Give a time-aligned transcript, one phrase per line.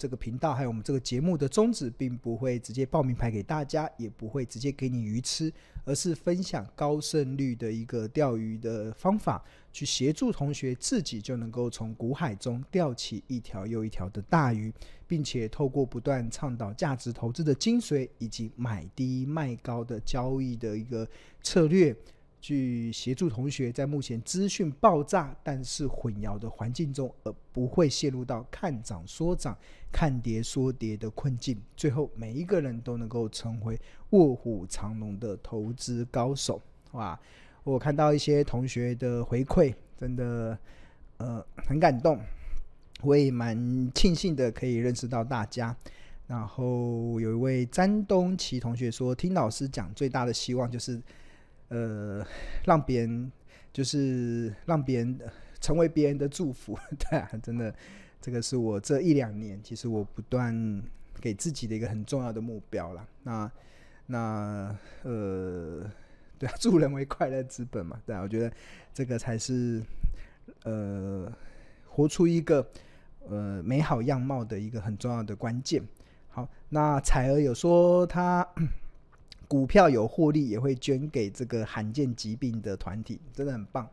[0.00, 5.52] 这个频道还有我们这个节目的宗旨，并不会直接报名牌给大家，也不会直接给你鱼吃，
[5.84, 14.72] 而是分享高胜率的一个钓鱼的方法，去协助同学自己就能够从股海中钓起一条又一条的大鱼，
[15.06, 21.06] 并且透过不断倡导价值投资的精髓，以及买低卖高的交易的一个
[21.42, 21.94] 策略。
[22.40, 29.56] 去协助同学在目前资讯爆炸但是混淆的环境中，而不会陷入到看涨说涨、
[29.92, 31.60] 看跌说跌的困境。
[31.76, 33.78] 最后，每一个人都能够成为
[34.10, 36.60] 卧虎藏龙的投资高手。
[36.92, 37.18] 哇！
[37.62, 40.58] 我看到一些同学的回馈，真的
[41.18, 42.18] 呃很感动。
[43.02, 45.76] 我也蛮庆幸的可以认识到大家。
[46.26, 51.00] 然后有一位詹东奇同学说，听老师讲，最大的希望就是。
[51.70, 52.24] 呃，
[52.64, 53.32] 让别人
[53.72, 55.18] 就是让别人
[55.60, 57.72] 成为别人的祝福， 对啊，真的，
[58.20, 60.82] 这个是我这一两年其实我不断
[61.20, 63.06] 给自己的一个很重要的目标了。
[63.22, 63.50] 那
[64.06, 65.88] 那呃，
[66.38, 68.52] 对啊， 助人为快乐之本嘛，对啊，我觉得
[68.92, 69.80] 这个才是
[70.64, 71.32] 呃
[71.86, 72.68] 活出一个
[73.28, 75.80] 呃美好样貌的一个很重要的关键。
[76.30, 78.44] 好，那彩儿有说他。
[79.50, 83.84] 股票有获利，也会捐给这个罕见疾病的团体，真的很棒，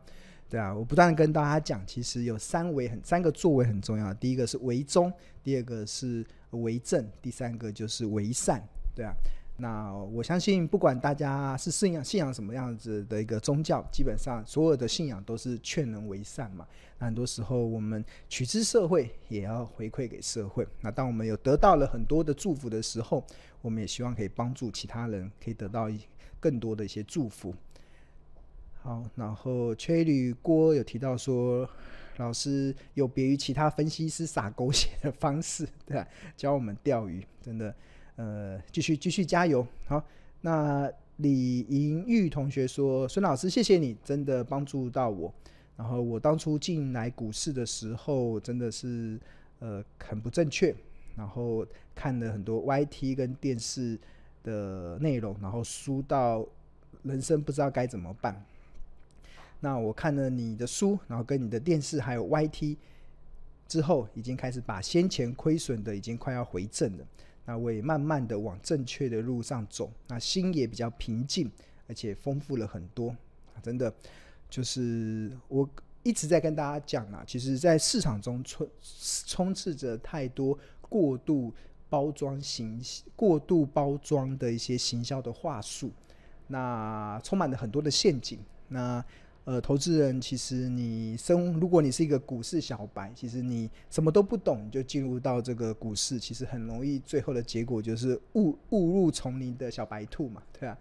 [0.48, 8.62] 对啊，我不断跟大家讲，其实有三维很三个作为很重要，第一个是为中，第二个是为正，第三个就是为善，
[8.94, 9.12] 对啊。
[9.60, 16.64] 那我相信，不管大家是信仰信仰什么样子的一个宗教，基本上所有的信仰都是劝人为善嘛。
[17.00, 20.64] 那很多时候，我们取之社会，也要回馈给社会。
[20.80, 23.24] 那当我们有得到了很多的祝福的时候，
[23.60, 25.90] 我们也希望可以帮助其他人，可以得到
[26.38, 27.52] 更多的一些祝福。
[28.80, 31.68] 好，然后崔旅郭有提到说，
[32.18, 36.06] 老师有别于其他分析师撒狗血的方式，对吧？
[36.36, 37.74] 教我们钓鱼，真的。
[38.18, 40.04] 呃，继续继续加油，好。
[40.40, 45.32] 那李银玉同学说：“孙老师，谢谢你，真的帮助到我。
[45.76, 49.20] 然后我当初进来股市的时候，真的是
[49.60, 50.74] 呃很不正确，
[51.14, 51.64] 然后
[51.94, 53.96] 看了很多 YT 跟电视
[54.42, 56.44] 的内容，然后输到
[57.04, 58.44] 人生不知道该怎么办。
[59.60, 62.76] 那我看了你的书，然后跟你的电视还有 YT
[63.68, 67.06] 之后，已经开始把先前亏损的已经快要回正了。”
[67.48, 71.50] 那我也慢慢的往正确的路上走，那心也比较平静，
[71.86, 73.16] 而且丰富了很多。
[73.62, 73.90] 真的，
[74.50, 75.66] 就是我
[76.02, 78.68] 一直在跟大家讲啊，其实，在市场中充
[79.26, 80.58] 充斥着太多
[80.90, 81.50] 过度
[81.88, 82.78] 包装行
[83.16, 85.90] 过度包装的一些行销的话术，
[86.48, 88.38] 那充满了很多的陷阱。
[88.68, 89.02] 那
[89.48, 100.76] 呃，投资人其实你生，如果你是一个股市小白，其实你什么都不懂，就进入到这个股市，其实很容易，最后的结果就是误误入丛林的小白兔嘛，对吧？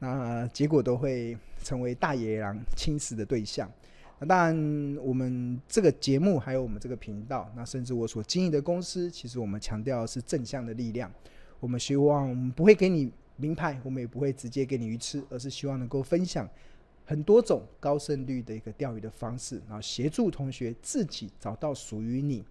[0.00, 3.70] 那结果都会成为大野狼侵蚀的对象。
[4.18, 11.08] 那当然，我们这个节目还有我们这个频道，那甚至我所经营的公司，其实我们强调是正向的力量。
[11.60, 16.48] 我们希望不会给你名牌，我们也不会直接给你鱼吃，而是希望能够分享。
[17.08, 22.44] 很多种高胜率的一个钓鱼的方式，然后协助同学自己找到属于你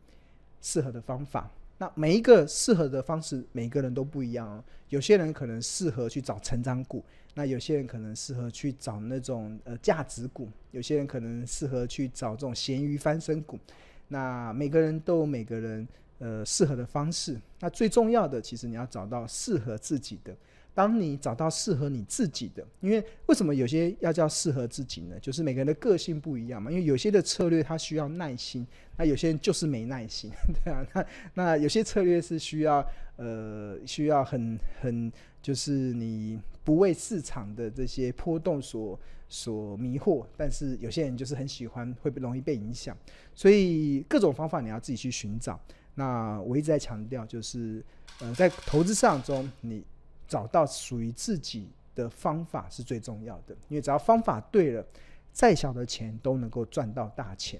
[0.61, 1.47] 适合的方法。
[1.77, 4.63] 那每一个适合的方式，每个人都不一样哦。
[4.89, 13.59] 有些人可能适合去找成长股，那有些人可能适合去找那种呃价值股，有些人可能适合去找这种咸鱼翻身股。
[14.07, 17.39] 那每个人都有每个人呃适合的方式。
[17.59, 20.35] 那最重要的，其实你要找到适合自己的。
[20.77, 25.19] 当你找到适合你自己的，因为为什么有些要叫适合自己呢？
[25.19, 26.69] 就是每个人的个性不一样嘛。
[26.69, 28.63] 因为有些的策略它需要耐心，
[28.95, 30.29] 那有些人就是没耐心，
[30.63, 30.85] 对啊。
[30.93, 35.11] 那那有些策略是需要呃需要很很
[35.41, 42.95] 就是你不为市场的这些波动所所迷惑，但是有些人就是很喜欢，会容易被影响。
[43.33, 45.59] 所以各种方法你要自己去寻找。
[45.95, 47.83] 那我一直在强调，就是
[48.19, 49.83] 呃在投资市场中你。
[50.27, 54.85] 找到属于自己的方法是最重要的，因为只要方法对了，
[55.31, 57.59] 再小的钱都能够赚到大钱。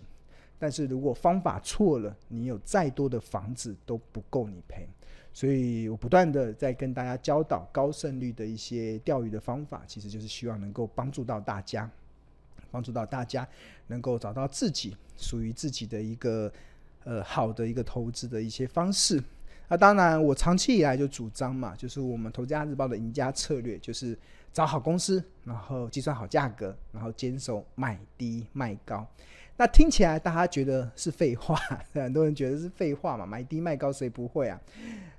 [0.60, 4.88] 但是如果方法错了，你有再多的房子都不够你赔。
[5.32, 11.88] 所以我不断的在跟大家教导高胜率的一些钓鱼的方法，其实就是希望能够帮助到大家，
[12.72, 13.48] 帮助到大家
[13.86, 16.52] 能够找到自己属于自己的一个
[17.04, 19.24] 呃好的一个投资的一些方式。
[19.70, 24.18] 那当然，我长期以来就主张嘛，就是我们《投资家日报》的赢家策略，就是
[24.54, 29.06] 找好公司，然后计算好价格，然后坚守买低卖高。
[29.58, 31.56] 那听起来大家觉得是废话，
[31.94, 34.62] 很多人觉得是废话嘛，买低卖高谁不会啊？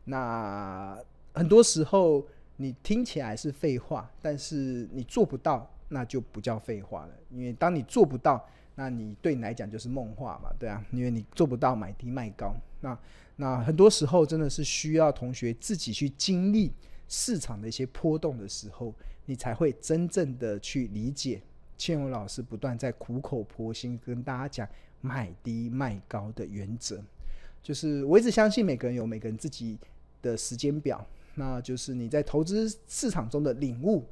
[0.04, 0.98] 那
[1.34, 2.24] 很多时候
[2.56, 7.12] 你听起来是废话，但是你做不到，那就不叫废话了。
[7.30, 8.48] 因为当你做不到，
[8.78, 12.54] 那你对你来讲就是梦话嘛，对啊，因为你做不到买低卖高。
[12.80, 12.96] 那
[13.34, 16.72] 那很多时候真的是需要同学自己去经历
[17.08, 18.94] 市场的一些波动的时候，
[19.26, 21.42] 你才会真正的去理解。
[21.76, 24.68] 千勇老师不断在苦口婆心跟大家讲
[25.00, 27.02] 买低卖高的原则，
[27.60, 29.76] 就是我一直相信每个人有每个人自己
[30.22, 31.04] 的时间表，
[31.34, 34.04] 那就是你在投资市场中的领悟，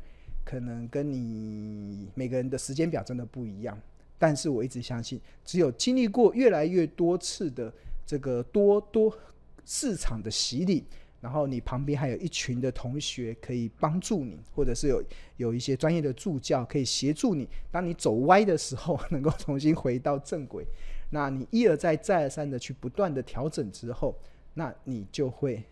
[0.45, 3.81] 可能跟你每个人的时间表真的不一样。
[4.19, 7.73] 但是我一直相信，只有经历过越来越多次的
[8.05, 9.17] 这个多多
[9.65, 10.85] 市场的洗礼。
[11.19, 15.03] 然后你旁边还有一群的同学可以帮助你，或者是有
[15.39, 17.49] 有一些专业的助教可以协助你。
[17.71, 20.65] 当你走歪的时候，能够重新回到正轨。
[21.11, 24.17] 那你一而再、再而三的去不断的调整之后，
[24.55, 25.65] 那你就会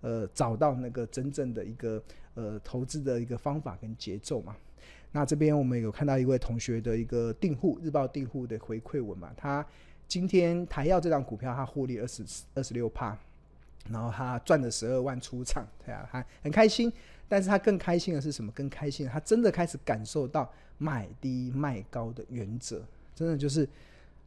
[0.00, 2.02] 呃找到那个真正的一个
[2.34, 4.56] 呃投资的一个方法跟节奏嘛。
[5.12, 9.64] 那这边我们有看到一位同学的一个订户日报订户的回馈文嘛，他
[10.06, 12.24] 今天台耀这张股票他获利二十
[12.54, 13.18] 二十六帕。
[13.90, 16.92] 然后他赚了十二万出场，对啊，他很开心。
[17.26, 18.52] 但是他更开心的是什么？
[18.52, 22.84] 更开心，他真的开始感受到买低卖高的原则。
[23.14, 23.66] 真的就是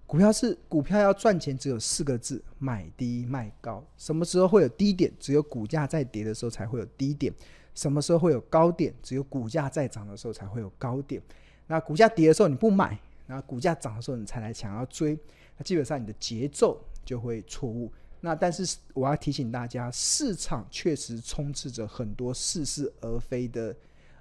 [0.06, 3.84] 股票是股票要赚钱，只有四个字：买低卖高。
[3.98, 5.12] 什么时候会有低点？
[5.20, 7.34] 只有股价在跌的时候才会有低点。
[7.74, 8.94] 什么时候会有高点？
[9.02, 11.20] 只有股价在涨的时候才会有高点。
[11.66, 15.18] 那股价跌的时候你不买，然后股价涨的时候你才来想要追，
[15.58, 17.92] 那基本上你的节奏就会错误。
[18.20, 23.76] 那但是我要提醒大家，市场确实充斥着很多似是而非的，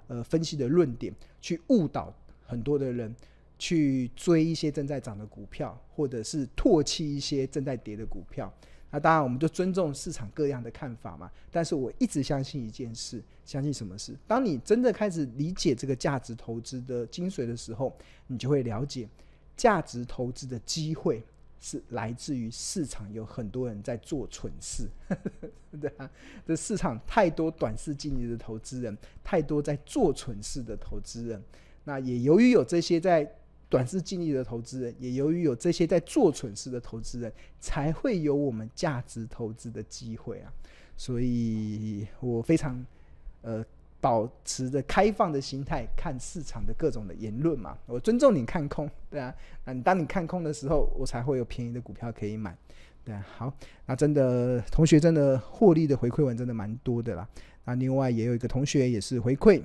[0.07, 2.11] 呃，分析的论点，去误导
[2.45, 3.15] 很多的人
[3.63, 8.53] 去追一些正在涨的股票，或者是唾弃一些正在跌的股票。
[8.91, 11.31] 那当然，我们就尊重市场各样的看法嘛。
[11.49, 14.13] 但是我一直相信一件事，相信什么事？
[14.27, 17.95] 当你真的开始理解这个价值投资的精髓的时候，
[18.27, 19.07] 你就会了解
[19.55, 21.23] 价值投资的机会。
[21.65, 24.85] 是来自于市场有很多人在做蠢事，
[25.79, 26.11] 对啊，
[26.45, 31.41] 这市场太多短视近利的投资人，太多在做蠢事的投资人。
[31.85, 33.23] 那也由于有这些在
[33.73, 40.53] 短视尽力的投资人，也由于有这些在做蠢事的投资人，才会有我们价值投资的机会啊。
[40.95, 42.85] 所以我非常
[43.41, 43.65] 呃。
[44.03, 49.33] 保持着开放的心态看市场的各种的言论嘛，我尊重你看空，对啊，
[49.63, 52.53] 那你当你看空的时候，我才会有便宜的股票可以买，
[53.05, 53.53] 对啊，好，
[53.85, 57.25] 那真的同学真的获利的回馈文真的蛮多的啦，
[57.63, 59.61] 那另外也有一个同学也是回馈，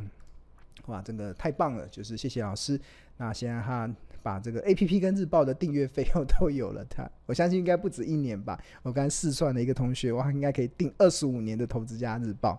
[0.87, 2.81] 哇，真的太棒了，就是谢谢老师，
[3.19, 12.59] 那现在他把这个 APP 跟日报的订阅费用都有了，他 我相信应该不止一年吧，我刚才试算了一个同学，哇，应该可以订二十五年的投资家日报。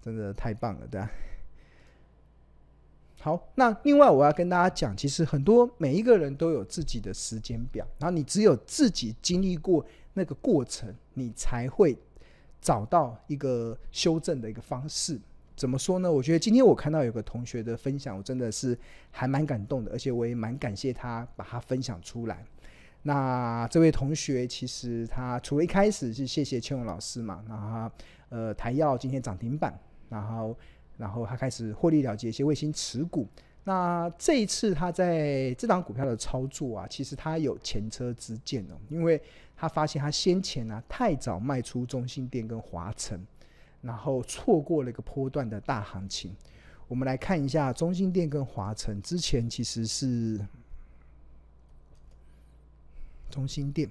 [0.00, 1.10] 真的太棒了，对吧？
[3.20, 9.84] 好，那另外我要跟大家讲，其实很多每一个人都有自己的时间表，然后你只有自己经历过
[10.14, 11.98] 那个过程，你才会
[12.60, 15.20] 找到一个修正的一个方式。
[15.58, 16.10] 怎么说呢？
[16.10, 18.78] 我觉得今天我看到有个同学的分享，我真的是
[19.10, 22.42] 还蛮感动的，而且我也蛮感谢他把它分享出来。
[23.02, 27.90] 那这位同学其实他除了一开始是谢谢千勇老师嘛，然后
[28.30, 29.78] 呃台耀今天涨停板。
[30.10, 30.56] 然后，
[30.96, 33.28] 然后他开始获利了结一些卫星持股。
[33.64, 39.20] 那这一次他在这档股票的操作啊，其实他有前车之鉴哦，因为
[39.54, 43.22] 他发现他先前呢、太早卖出中兴电跟华城，
[43.80, 46.34] 然后错过了一个波段的大行情。
[46.86, 50.40] 我们来看一下中心店跟华城之前其实是
[53.30, 53.88] 中心店，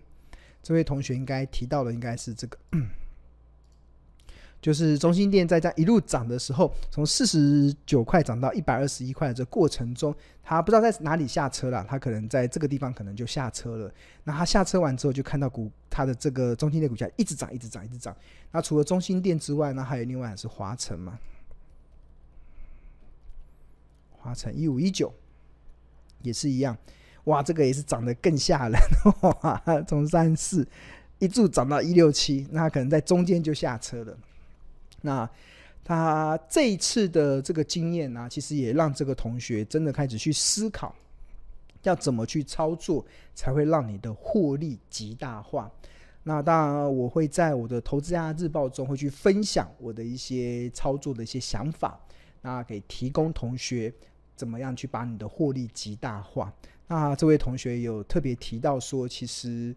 [0.64, 2.58] 这位同学应该提到的应该是这个。
[4.60, 13.92] 就是中心电在这样一路涨的时候，从四十九块涨到一百二十一块的这过程中，他不知道在哪里下车了，他可能在这个地方可能就下车了。
[14.24, 18.16] 那他下车完之后，就看到股他的这个中兴电股价一直涨，一直涨，一直涨。
[18.52, 21.20] 那除了中心电之外，那还有另外是华晨嘛？
[24.12, 25.14] 华城一五一九
[26.24, 26.76] 也是一样，
[27.26, 28.78] 哇，这个也是涨得更吓人，
[29.22, 30.68] 哇，从三四
[31.20, 34.18] 一柱涨到一六七，那他可能在中间就下车了。
[35.02, 35.30] 那
[35.84, 40.94] 他这一次的这个经验呢、其实也让这个同学真的开始去思考，
[41.84, 45.72] 要怎么去操作才会让你的获利极大化。
[46.24, 51.98] 那当然，我会在我的投资家日报中会去分享我的一些操作的一些想法，
[52.42, 53.94] 那给提供同学
[54.36, 56.54] 怎么样去把你的获利极大化。
[56.88, 59.74] 那这位同学有特别提到说，其实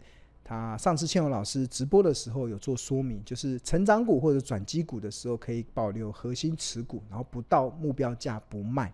[0.53, 8.91] 啊上次倩文老师直播的时候有做说明，就是成长股或者转机股的时候可以保留核心持股，然后不到目标价不卖。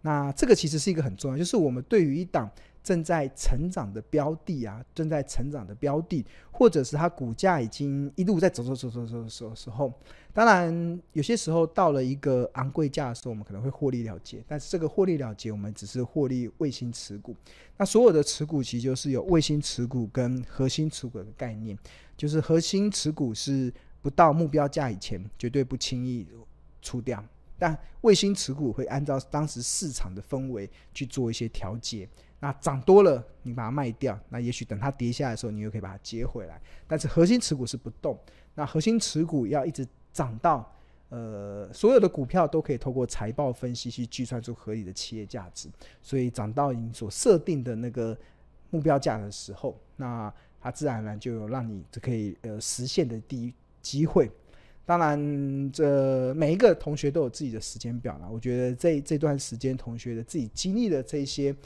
[0.00, 2.50] 那这个其实是一个很重要，就是我们对于一档。
[2.86, 9.92] 正在成长的标的啊，正在成长的标的，或者是它股价已经一路在走走走走走走的时候，
[10.32, 14.40] 当然有些时候到了一个昂贵价的时候，我们可能会获利了结。
[14.46, 17.34] 但是这个获利了结，我们只是获利卫星持股。
[17.76, 21.76] 那所有的持股其实就是有卫星持股跟核心持股的概念，
[22.16, 26.24] 就是核心持股是不到目标价以前绝对不轻易
[26.80, 27.20] 出掉，
[27.58, 32.08] 但卫星持股会按照当时市场的氛围去做一些调节。
[32.38, 36.60] 那涨多了，你把它卖掉，那也许等它跌下来的时候，你又可以把它接回来。
[36.86, 38.18] 但是核心持股是不动，
[38.54, 40.70] 那核心持股要一直涨到，
[41.08, 45.70] 呃，所有的股票都可以透过财报分析去计算出合理的企业价值，
[46.02, 48.16] 所以涨到你所设定的那个
[48.68, 54.30] 目标价的时候，那它自然而然就有让你可以呃实现的第一机会。
[54.84, 58.28] 当然，这每一个同学都有自己的时间表了。
[58.30, 61.56] 我觉得这这段时间同学的自己经历的这些。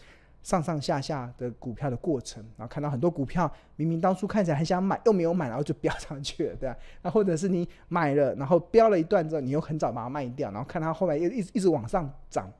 [0.42, 6.76] 上上下下的股票的过程，然后看到很多股票明明当初看起来很想买，又没有买，然后就飙上去了，对吧？
[7.02, 12.50] 那或者是你买了，然后飙了一段之后，你又很早把它卖掉，然后看它后来又一直一直往上涨。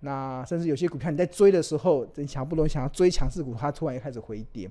[0.00, 4.70] 那甚至有些股票你在追的时候，你想不容易想要追强势股，它突然又开始回跌。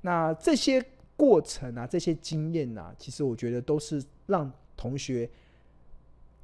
[0.00, 0.82] 那这些
[1.14, 5.28] 过程啊，这些经验啊，其实我觉得都是让同学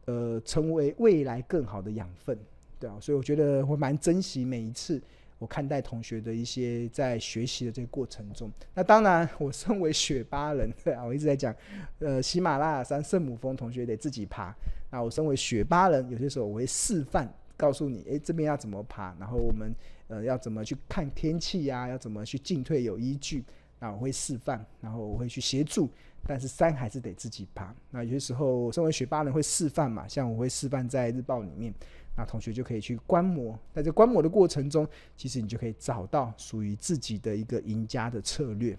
[0.04, 2.38] 呃成为未来更好的养分，
[2.78, 2.96] 对啊。
[3.00, 5.00] 所以我觉得我蛮珍惜每一次。
[5.44, 11.54] 我看待同学的一些在学习的这个过程中，那当然，我身为雪巴人，啊，我一直在讲，
[11.98, 14.54] 呃，喜马拉雅山圣母峰同学得自己爬。
[14.90, 19.70] 那我身为雪巴人，有些时候我会示范，告诉你，诶，这边要怎么爬，然后我们
[20.08, 23.44] 呃要怎么去看天气呀，要怎么去进退有依据。
[23.78, 25.90] 那我会示范，然后我会去协助，
[26.26, 27.74] 但是山还是得自己爬。
[27.90, 31.74] 那有些时候，身为雪巴人会示范嘛，像我会示范在日报里面。
[32.16, 38.78] 那同学就可以去观摩，在这观摩的过程中，其实你就可以找到属于自己的一个赢家的策略。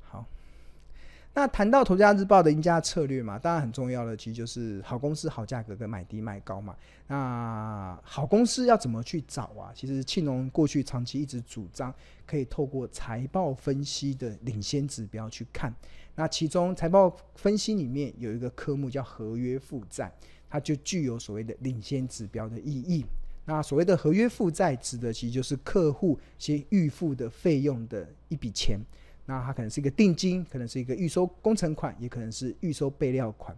[0.00, 0.24] 好，
[1.34, 6.76] 那谈到《投家日报》的赢家策略嘛，当然很重要的，其实就是好公司、好价格跟买低卖高嘛。
[7.08, 9.72] 那好公司要怎么去找啊？
[9.74, 11.92] 其实庆农过去长期一直主张，
[12.24, 15.74] 可以透过财报分析的领先指标去看。
[16.14, 20.12] 那其中财报分析里面有一个科目叫合约负债。
[20.54, 23.04] 它就具有所谓的领先指标的意义。
[23.44, 28.78] 那所谓的合约负债，指的其实就是客户先预付的费用的一笔钱。
[29.26, 33.56] 那它可能是一个定金，可能是一个预收工程款，也可能是预收备料款。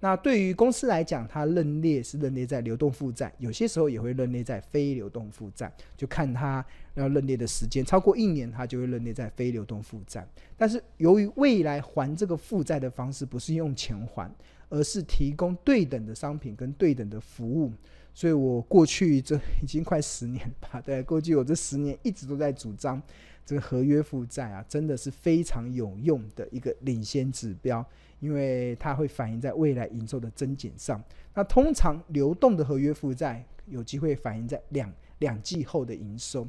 [0.00, 6.64] 那对于公司来讲，它认列是认列在流动负债，有些时候也会认列在非流动负债，就看它
[6.94, 10.26] 要认列的时间超过一年，它就会认列在非流动负债。
[10.56, 14.34] 但是由于未来还这个负债的方式不是用钱还。
[14.68, 17.72] 而是提供对等的商品跟对等的服务，
[18.12, 23.00] 所以我过去这已经快十年吧，对，过去我这十年一直都在主张
[23.46, 27.84] 这个合约负债啊，真的是非常有用的一个领先指标，
[28.20, 31.02] 因为它会反映在未来营收的增减上。
[31.34, 36.46] 那通常流动的合约负债有机会反映在两两季后的营收，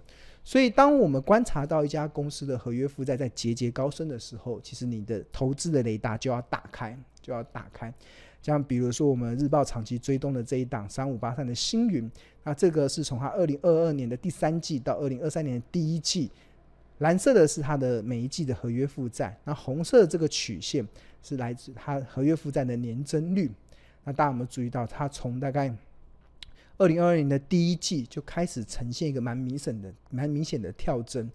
[0.49, 6.97] 所以当我们观察到一家公司的合约负债在节节高升的时候，其实你的投资的雷达就要打开。
[7.21, 7.93] 就要打开，
[8.41, 12.09] 像比如说我们日报长期追踪的这一档三五八三的星云，
[12.43, 16.31] 那这个是从它二零二二年的第三季到二零二三年的第一季，
[16.99, 20.87] 蓝色的是它的每一季的合约负债，那红色的这个曲线
[21.21, 23.51] 是来自它合约负债的年增率。
[24.05, 25.71] 那大家有没有注意到，它从大概
[26.79, 31.29] 二零二二年的第一季就开始呈现一个蛮明显的、蛮明显的跳增，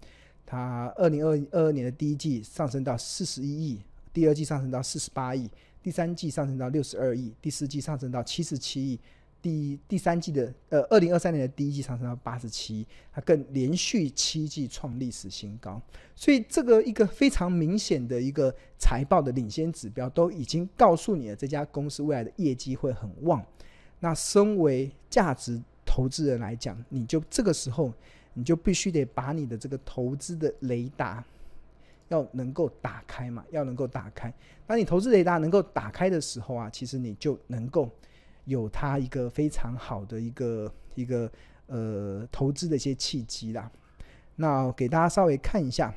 [0.44, 3.80] 它二零二二年的第一季上升到四十一亿，
[4.12, 5.48] 第二季上升到四十八亿。
[5.82, 8.98] 第三季上升到六十二亿，第四季上升到七十七亿，
[9.42, 15.78] 第第三季的呃二零二三年的第一季上升到八十七亿，它更连续七季创历史新高。
[16.16, 23.44] 所以这个一个非常明显的一个财报的领先指标，都已经告诉你了这家公司未来的业绩会很旺。
[24.04, 27.90] 那身为价值投资人来讲，你就这个时候
[28.34, 31.24] 你就必须得把你的这个投资的雷达。
[32.08, 34.30] 要能够打开嘛，要能够打开。
[34.66, 37.88] 当你投资雷达能够打开的时候啊，其实你就能够
[38.44, 41.32] 有它一个非常好的一个一个
[41.66, 43.72] 呃投资的一些契机啦。
[44.36, 45.90] 那给大家稍微看一下，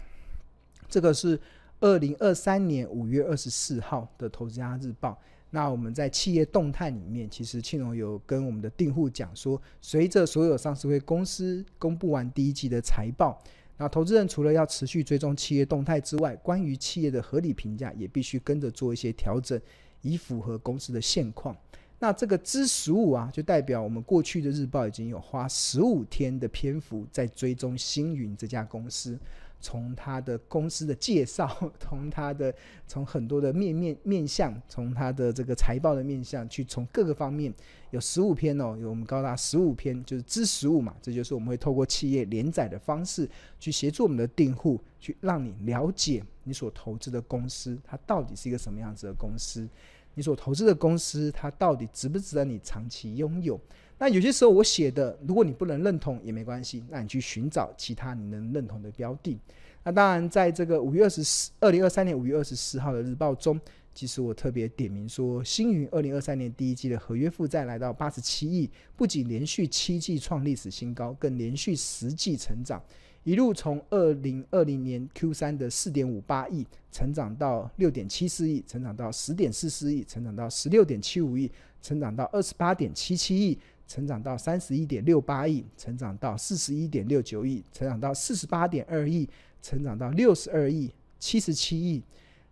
[0.88, 1.38] 这个是
[1.80, 5.12] 二零二三年五月二十四号的《投资家日报》。
[5.50, 13.42] 那我们在企业动态里面，其实庆荣有跟我们的订户讲说，随着所有上市会公司公布完第一季的财报，
[13.78, 19.60] 那投资人除了要持续追踪企业动态之外，关于企业的合理评价也必须跟着做一些调整，
[20.02, 21.56] 以符合公司的现况。
[22.00, 29.18] 那这个之十五啊，就代表我们过去的日报已经有花十五天的篇幅在追踪星云这家公司。
[29.60, 31.50] 从他的公司的介绍，
[31.80, 32.54] 从他的
[32.88, 37.54] 从很多的面面面向，从他的这个财报的面向，去从各个方面
[37.92, 49.68] 有十五篇哦，有我们高达十五篇，就是知十五嘛，这就是我们会透过企业连载的方式去协助我们的订户，去让你了解你所投资的公司，它到底是一个什么样子的公司，
[50.14, 53.60] 你所投资的公司，它到底值不值得你长期拥有。
[54.00, 59.40] 那有些时候我写的，如果你不能认同也没关系，那你去寻找其他你能认同的标的。
[59.84, 63.60] 那当然，在这个五月二十四，二零二三年五月二十四号的日报中，
[63.96, 72.80] 其实我特别点名说，星云二零二三年第一季的合约负债来到八十七亿，不仅连续七季创历史新高，更连续十季成长，
[73.24, 81.50] 一路从二零二零年 Q 三的四点五八亿，成长到六点七四亿，成长到十点四四亿，成长到十六点七五亿，
[81.82, 83.58] 成长到二十八点七七亿。
[83.88, 89.28] 成长到三十一点六八亿，成长到四十一点六九亿，成长到四十八点二亿，
[89.62, 92.04] 成长到六十二亿、七十七亿，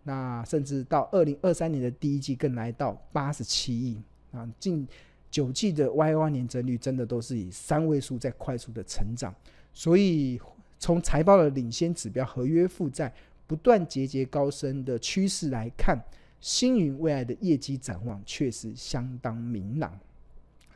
[0.04, 4.02] 那甚至到二零二三年的第一季更来到八十七亿
[4.32, 4.50] 啊！
[4.60, 4.88] 近
[5.30, 9.36] 九季的 YoY 年增率真的都是以三位数在快速的成长，
[9.74, 10.40] 所以
[10.80, 13.14] 从财报的领先指标合约负债
[13.46, 16.02] 不断节节高升的趋势来看，
[16.40, 20.00] 星云未来的业绩展望确实相当明朗。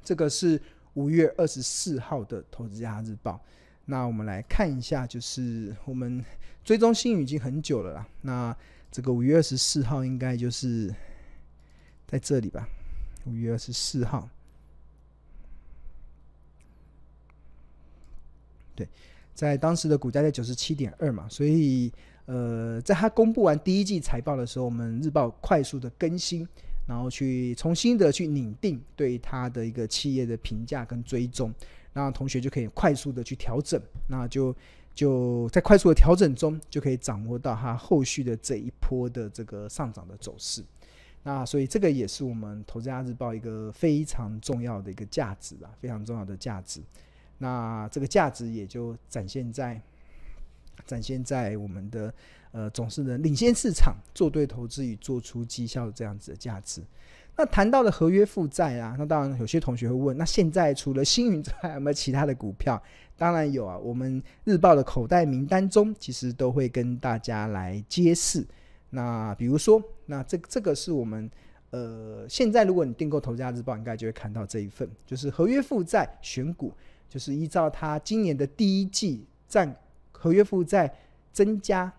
[0.10, 0.60] 这个是
[0.96, 3.34] 五月二十四号的《投资家日报》。
[3.86, 6.25] 那我们来看一下，就是我们
[6.63, 8.08] 追踪星云已经很久了啦。
[8.24, 8.58] 那
[8.92, 10.92] 这个五月二十四号应该就是
[12.08, 12.68] 在这里吧？
[13.28, 14.28] 五月二十四号，
[18.74, 18.89] 对，
[19.36, 21.93] 在当时的股价在九十七点二嘛，所以
[22.26, 26.48] 呃，在他公布完第一季财报的时候，我们日报快速的更新。
[26.89, 31.54] 然后去重新的去拟定对他的一个企业的评价跟追踪，
[31.93, 34.56] 那同学就可以快速的去调整，那就
[34.95, 40.63] 就在快速的调整中就可以掌握到它后续的这一波的这个上涨的走势。
[41.21, 46.82] 那所以这个也是我们投资家日报一个非常重要的一个价值啊，非常重要的价值。
[47.38, 49.80] 那这个价值也就展现在
[50.88, 52.12] 展现在我们的。
[52.52, 56.82] 呃，总是能领先市场，做对投资与做出绩效这样子的价值。
[57.36, 62.82] 那谈到的合约负债啊，那当然有些同学会问，那现在除了星云之外， 有没有其他的股票？
[63.16, 68.46] 当然有啊，我们日报的口袋名单中，其实都会跟大家来揭示。
[68.90, 71.30] 那比如说，那这这个是我们
[71.70, 76.74] 呃，现在如果你订购投家日报，应该就会看到这一份，就是合约负债选股，
[77.08, 79.74] 就是依照它今年的第一季占
[80.12, 80.94] 合约负债
[81.32, 81.94] 增加。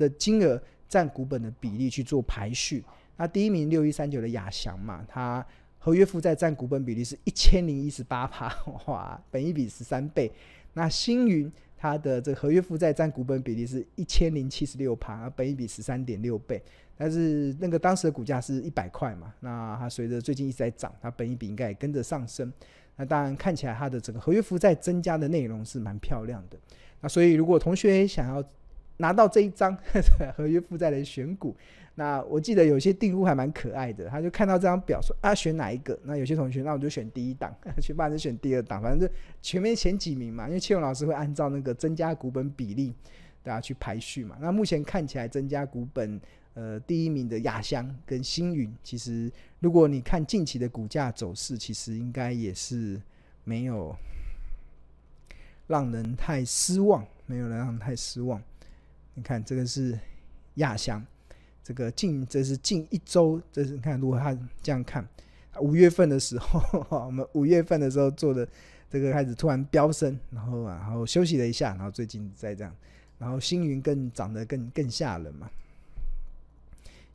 [0.00, 2.82] 的金额占股本的比例去做排序，
[3.18, 5.46] 那第一名六一三九的亚翔嘛，它
[5.78, 8.50] 合约负债占股本比例是一千零一十八趴，
[8.86, 10.32] 哇，本一比十三倍。
[10.72, 16.62] 那星云它的这个合约负债占股本比例是一千零七十六趴，本一比十三点六倍。
[16.96, 22.52] 但是那个当时的股价是一百块嘛，那它随着最近一直在涨，它本一比应该也跟着上升。
[22.96, 26.58] 那当然看起来它的整个合约负债增加的内容是蛮漂亮的。
[27.00, 28.44] 那所以如果同学想要，
[29.00, 29.76] 拿到这一张
[30.36, 31.56] 合约负债的选股，
[31.94, 35.98] 那我记得有些订户还蛮可爱的，他就看到这张表说啊，选哪一个？
[36.04, 40.46] 那有些同学，那我就选第一档， 学霸就选第二档，反正就前面前几名嘛。
[40.46, 42.94] 因为庆勇老师会按照那个增加股本比例，
[43.42, 44.36] 大家去排序嘛。
[44.40, 46.20] 那目前看起来增加股本
[46.54, 53.00] 呃第一名的亚香跟星云，其实如果你看近期的股价走势，其实应该也是
[53.44, 53.96] 没有
[55.66, 58.40] 让人太失望，没有人让人太失望。
[59.14, 59.98] 你看这个是
[60.54, 61.04] 亚翔，
[61.62, 65.06] 这个近这是近一周，这是你看如果他这样看，
[65.60, 68.48] 五月份的时候，我们五月份的时候做的
[68.88, 72.74] 这个开始突然飙升，然后啊，然后休息了一下，然后最近再这样，
[73.18, 75.50] 然后星云更涨得更更吓人嘛，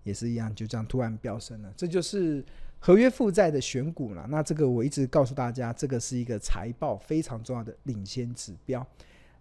[0.03, 2.43] 也是一样，就这样突然飙升了，这就是
[2.79, 4.27] 合约负债的选股了。
[4.29, 8.85] 那这个我一直告诉大家，这个是一个财报非常重要的领先指标。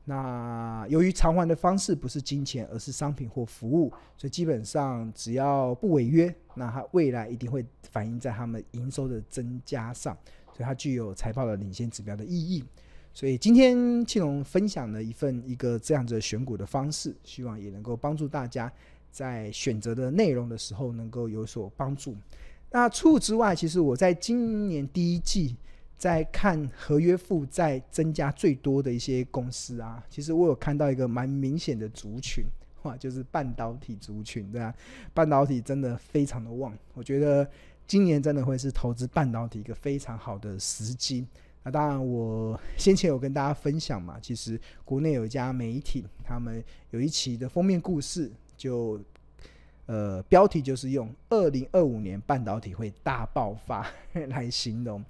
[0.06, 10.14] 那由于偿还的方式不是金钱，而是商品或服务，所以基本上只要不违约，那它未来一定会反映在他们营收的增加上，
[10.52, 12.62] 所以它具有财报的领先指标的意义。
[13.14, 18.70] 所以今天庆隆分享了一份一个这样子选股的方式，希望也能够帮助大家
[19.10, 22.14] 在选择的内容的时候能够有所帮助。
[22.70, 25.56] 那除此之外，其实我在今年第一季
[26.04, 32.44] 在看合约负债增加最多的一些公司啊，其实我有看到一个蛮明显的族群，
[32.82, 34.74] 哇，就是半导体族群，对啊，
[35.14, 37.50] 半导体真的非常的旺，我觉得
[37.86, 41.26] 今年真的会是投资半导体一个非常好的时机。
[41.62, 49.00] 那当然，我先前有跟大家分享嘛，其实国内有一家媒体，他们有一期的封面故事就。
[49.86, 53.86] 呃，标题就是用“二零二五年半导体会大爆发”
[54.28, 55.04] 来形容。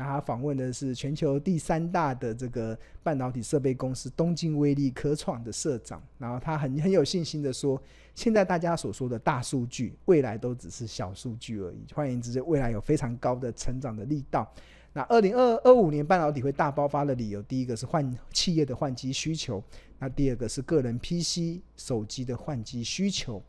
[0.00, 7.78] 那他访问的是全球第三大的这个半导体设备公司东京威力科创的社长，然后他很很有信心的说
[8.16, 11.84] ：“现在大家所说的大数据，未来都只是小数据而已。
[11.92, 14.50] 换言之，未来有非常高的成长的力道。
[14.94, 19.62] 那二零二二五年半导体会大爆发的理由，第一个是换企业的换机需求，
[19.98, 23.42] 那第二个是个人 PC 手机的换机需求。”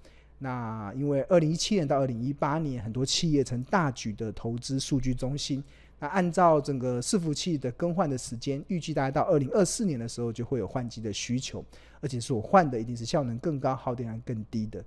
[0.44, 5.64] 那因为二零一七年到二零一八年，很多企业曾大举的投资数据中心。
[6.02, 11.64] 那按照整个伺服器的更换的时间，预计大概到二零二四年的时候就会有换机的需求，
[12.00, 14.84] 而且所换的一定是效能更高、耗电量更低的。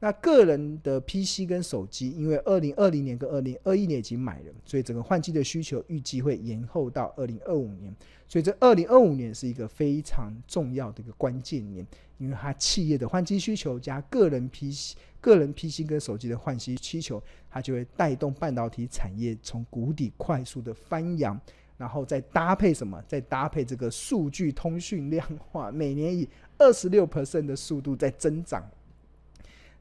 [0.00, 7.92] 那个人的 PC 跟手机，因为二零二零年跟二零二一年已经买了，所以整个换机的需求预计会延后到二零二五年。
[8.28, 11.84] 所以这二零二五年是一个非常重要的一个关键年，
[12.18, 21.40] 因为它企业的换机需求加个人 PC、个人 PC 跟手机的换机需求，它就会带动半导体产业从谷底快速的翻扬，
[21.76, 23.02] 然后再搭配什么？
[23.08, 28.62] 再搭配这个数据通讯量化，每年以二十六 percent 的速度在增长。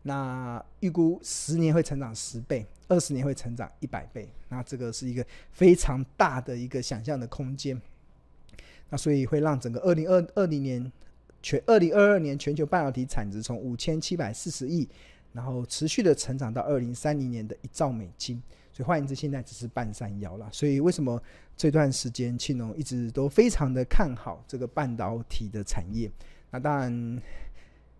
[0.08, 7.80] 那预估十年会成长十倍，二十年会成长一百倍，那这个是一个非常大的一个想象的空间。
[8.90, 10.90] 那所以会让整个二零二二零年
[11.44, 14.88] 全二零二二年全球半导体产值从五千七百四十亿，
[15.34, 18.42] 然后持续的成长到二零三零年的一兆美金。
[18.72, 20.48] 所以换言之，现在只是半山腰了。
[20.54, 21.22] 所以为什么
[21.58, 26.10] 这段时间庆农一直都非常的看好这个半导体的产业？
[26.50, 27.22] 那当然。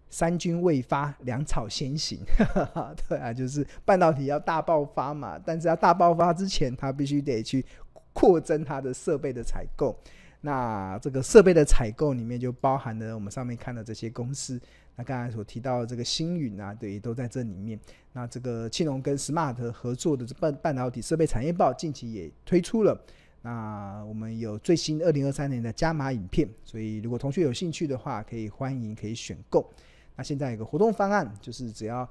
[0.10, 2.20] 三军未发，粮草先行，
[3.08, 5.40] 对啊，就是半导体要大爆发嘛。
[5.46, 7.66] 但是要大爆发之前，它必须得去
[8.14, 9.98] 扩增它的设备的采购。
[10.42, 14.60] 那这个设备的采购里面就包含了我们上面看的这些公司。
[14.96, 17.80] 那刚才所提到的这个星云啊，对，都在这里面。
[18.14, 23.00] 那这个庆龙跟 Smart 合作的半半导体设备产业报近期也推出了。
[23.42, 29.70] 那我们有最新二零二三年的加码影片，所以如果同学有兴趣的话，可以欢迎可以选购。
[30.18, 32.10] 那现在有个活动方案，就是只要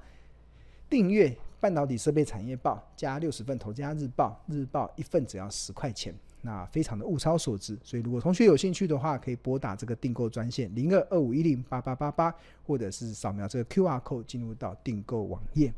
[0.89, 7.77] 订阅半导体设备产业报加六十份投资家日报，日报一份只要十块钱，那非常的物超所值。
[7.83, 12.33] 所以如果同学有兴趣的话，可以拨打这个订购专线零二二五一零八八八八，
[12.65, 15.73] 或者是扫描这个 QR code 进入到订购网页。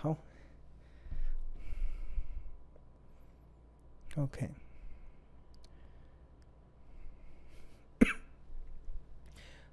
[0.00, 0.16] 好
[4.16, 4.48] ，OK。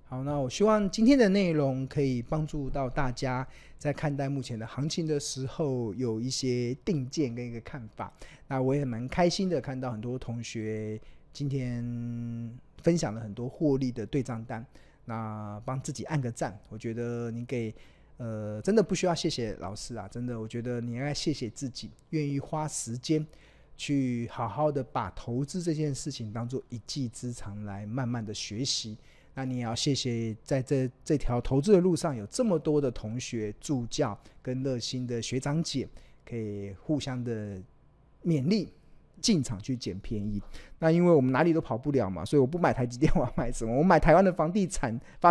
[0.08, 3.46] 好，那我希望今天的内容可以帮助到大家，
[3.80, 8.14] 在看待目前的行情的时候，有一些定见跟一个看法。
[8.48, 11.02] 那我也蛮开心的，看到很多同学
[11.34, 11.84] 今天
[12.84, 14.64] 分享了很多获利的对账单，
[15.06, 16.56] 那帮自己按个赞。
[16.70, 17.74] 我觉得你给
[18.18, 23.26] 呃，真的不需要谢谢老师啊，真的，我觉得你应该谢谢自己，愿意花时间
[23.76, 28.96] 去好好的把投资这件事情当做一技之长来慢慢的学习。
[29.36, 35.88] 那你也要谢谢，在这这条投资的路上，有这么多的同学助教跟热心的学长姐，
[36.26, 37.62] 可以互相的
[38.24, 38.72] 勉励，
[39.22, 40.42] 进场去捡便宜。
[40.80, 43.78] 那因为我们哪里都跑不了嘛，所以我不买台积电，我要买什么？
[43.78, 45.24] 我买台湾的房地产发